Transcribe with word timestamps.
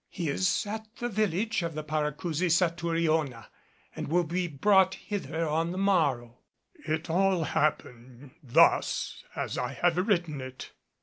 He 0.09 0.29
is 0.29 0.65
at 0.65 0.87
the 0.95 1.09
village 1.09 1.61
of 1.61 1.75
the 1.75 1.83
Paracousi 1.83 2.49
Satouriona 2.49 3.49
and 3.95 4.07
will 4.07 4.23
be 4.23 4.47
brought 4.47 4.95
hither 4.95 5.47
on 5.47 5.69
the 5.71 5.77
morrow." 5.77 6.39
It 6.73 7.07
all 7.07 7.43
happened 7.43 8.31
thus 8.41 9.23
as 9.35 9.59
I 9.59 9.73
have 9.73 9.97
written 10.07 10.41
it. 10.41 10.71